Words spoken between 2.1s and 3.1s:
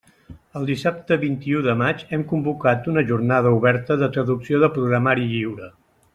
hem convocat una